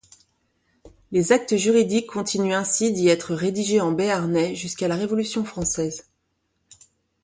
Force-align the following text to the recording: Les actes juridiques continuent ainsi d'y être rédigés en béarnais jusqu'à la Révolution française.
Les 1.11 1.31
actes 1.31 1.55
juridiques 1.57 2.07
continuent 2.09 2.55
ainsi 2.55 2.91
d'y 2.91 3.07
être 3.09 3.35
rédigés 3.35 3.81
en 3.81 3.91
béarnais 3.91 4.55
jusqu'à 4.55 4.87
la 4.87 4.95
Révolution 4.95 5.45
française. 5.45 6.07